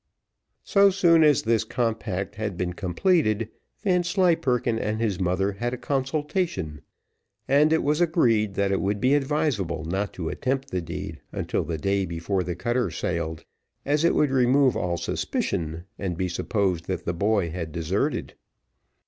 So 0.63 0.89
soon 0.89 1.23
as 1.23 1.43
this 1.43 1.63
compact 1.63 2.33
had 2.33 2.57
been 2.57 2.73
completed, 2.73 3.49
Vanslyperken 3.83 4.79
and 4.79 4.99
his 4.99 5.19
mother 5.19 5.51
had 5.51 5.75
a 5.75 5.77
consultation; 5.77 6.81
and 7.47 7.71
it 7.71 7.83
was 7.83 8.01
agreed, 8.01 8.55
that 8.55 8.71
it 8.71 8.81
would 8.81 8.99
be 8.99 9.13
advisable 9.13 9.85
not 9.85 10.11
to 10.13 10.29
attempt 10.29 10.71
the 10.71 10.81
deed 10.81 11.21
until 11.31 11.63
the 11.63 11.77
day 11.77 12.07
before 12.07 12.41
the 12.41 12.55
cutter 12.55 12.89
sailed, 12.89 13.45
as 13.85 14.03
it 14.03 14.15
would 14.15 14.31
remove 14.31 14.75
all 14.75 14.97
suspicion, 14.97 15.83
and 15.99 16.17
be 16.17 16.27
supposed 16.27 16.85
that 16.87 17.05
the 17.05 17.13
boy 17.13 17.51
had 17.51 17.71
deserted. 17.71 18.33